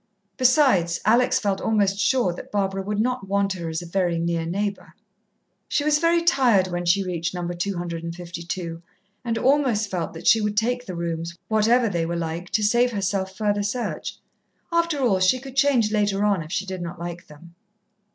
Besides, 0.35 0.99
Alex 1.05 1.37
felt 1.37 1.61
almost 1.61 1.99
sure 1.99 2.33
that 2.33 2.51
Barbara 2.51 2.81
would 2.81 2.99
not 2.99 3.27
want 3.27 3.53
her 3.53 3.69
as 3.69 3.83
a 3.83 3.85
very 3.85 4.17
near 4.17 4.47
neighbour. 4.47 4.95
She 5.67 5.83
was 5.83 5.99
very 5.99 6.23
tired 6.23 6.65
when 6.69 6.87
she 6.87 7.03
reached 7.03 7.35
No. 7.35 7.47
252, 7.47 8.81
and 9.23 9.37
almost 9.37 9.91
felt 9.91 10.13
that 10.13 10.25
she 10.25 10.41
would 10.41 10.57
take 10.57 10.87
the 10.87 10.95
rooms, 10.95 11.37
whatever 11.49 11.87
they 11.87 12.07
were 12.07 12.15
like, 12.17 12.49
to 12.49 12.63
save 12.63 12.91
herself 12.91 13.37
further 13.37 13.61
search. 13.61 14.17
After 14.71 14.99
all, 15.01 15.19
she 15.19 15.37
could 15.37 15.55
change 15.55 15.91
later 15.91 16.25
on, 16.25 16.41
if 16.41 16.51
she 16.51 16.65
did 16.65 16.81
not 16.81 16.97
like 16.97 17.27
them. 17.27 17.53